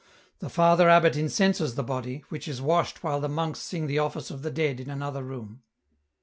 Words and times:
The 0.39 0.49
Father 0.49 0.89
abbot 0.89 1.15
incenses 1.15 1.75
the 1.75 1.83
body, 1.83 2.23
which 2.29 2.47
is 2.47 2.59
washed 2.59 3.03
while 3.03 3.19
the 3.19 3.29
monks 3.29 3.59
sing 3.59 3.85
the 3.85 3.99
Office 3.99 4.31
of 4.31 4.41
the 4.41 4.49
Dead 4.49 4.79
in 4.79 4.89
another 4.89 5.21
room. 5.21 5.61